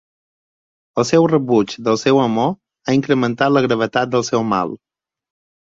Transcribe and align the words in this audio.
El 1.01 1.05
seu 1.09 1.27
rebuig 1.31 1.75
del 1.89 1.99
seu 2.05 2.23
amor 2.23 2.51
ha 2.89 2.97
incrementat 3.03 3.55
la 3.55 3.65
gravetat 3.69 4.13
del 4.17 4.29
seu 4.33 4.45
mal. 4.59 4.77